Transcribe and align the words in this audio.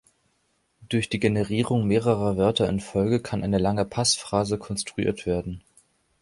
Durch 0.89 1.09
die 1.09 1.19
Generierung 1.19 1.85
mehrerer 1.85 2.35
Wörter 2.35 2.67
in 2.67 2.79
Folge 2.79 3.19
kann 3.19 3.43
eine 3.43 3.59
lange 3.59 3.85
Passphrase 3.85 4.57
konstruiert 4.57 5.27
werden. 5.27 5.61